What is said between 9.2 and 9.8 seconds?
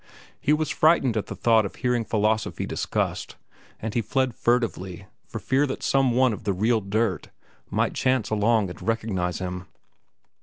him.